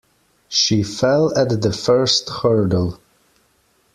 [0.49, 2.99] She fell at the first hurdle.